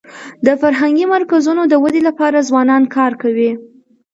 د 0.45 0.47
فرهنګي 0.61 1.05
مرکزونو 1.13 1.63
د 1.67 1.73
ودي 1.83 2.01
لپاره 2.07 2.45
ځوانان 2.49 2.83
کار 2.95 3.11
کوي. 3.21 3.51